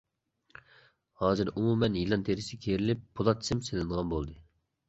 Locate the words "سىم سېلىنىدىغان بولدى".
3.51-4.39